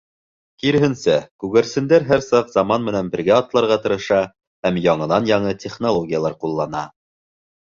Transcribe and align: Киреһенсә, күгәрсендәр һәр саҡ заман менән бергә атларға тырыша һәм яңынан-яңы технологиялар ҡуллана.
Киреһенсә, 0.61 1.17
күгәрсендәр 1.43 2.07
һәр 2.07 2.23
саҡ 2.27 2.49
заман 2.53 2.87
менән 2.87 3.11
бергә 3.17 3.35
атларға 3.43 3.77
тырыша 3.85 4.19
һәм 4.69 4.81
яңынан-яңы 4.87 5.55
технологиялар 5.67 6.39
ҡуллана. 6.47 6.85